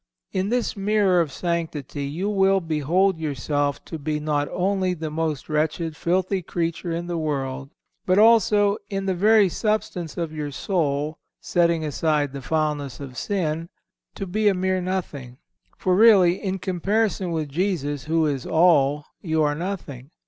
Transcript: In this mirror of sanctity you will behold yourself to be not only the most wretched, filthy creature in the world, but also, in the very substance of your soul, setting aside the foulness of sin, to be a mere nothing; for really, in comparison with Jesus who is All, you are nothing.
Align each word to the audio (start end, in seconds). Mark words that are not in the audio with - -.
In 0.31 0.49
this 0.49 0.75
mirror 0.75 1.21
of 1.21 1.31
sanctity 1.31 2.05
you 2.05 2.27
will 2.27 2.59
behold 2.59 3.19
yourself 3.19 3.85
to 3.85 3.99
be 3.99 4.19
not 4.19 4.47
only 4.49 4.95
the 4.95 5.11
most 5.11 5.47
wretched, 5.47 5.95
filthy 5.95 6.41
creature 6.41 6.91
in 6.91 7.05
the 7.05 7.19
world, 7.19 7.69
but 8.07 8.17
also, 8.17 8.77
in 8.89 9.05
the 9.05 9.13
very 9.13 9.47
substance 9.47 10.17
of 10.17 10.33
your 10.33 10.49
soul, 10.49 11.19
setting 11.39 11.85
aside 11.85 12.33
the 12.33 12.41
foulness 12.41 12.99
of 12.99 13.15
sin, 13.15 13.69
to 14.15 14.25
be 14.25 14.47
a 14.47 14.55
mere 14.55 14.81
nothing; 14.81 15.37
for 15.77 15.93
really, 15.93 16.41
in 16.43 16.57
comparison 16.57 17.29
with 17.31 17.47
Jesus 17.49 18.05
who 18.05 18.25
is 18.25 18.43
All, 18.47 19.05
you 19.21 19.43
are 19.43 19.53
nothing. 19.53 20.09